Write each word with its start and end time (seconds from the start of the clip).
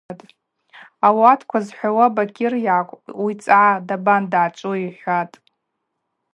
Ауатква 1.07 1.59
зхӏвауа 1.65 2.15
Бакьыр 2.15 2.53
йакӏвпӏ– 2.65 3.13
уицӏгӏа, 3.23 3.81
дабан 3.87 4.23
дъачӏву,– 4.31 4.75
йхӏватӏ. 4.87 5.35